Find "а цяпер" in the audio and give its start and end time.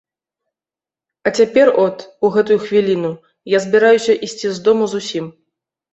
1.27-1.67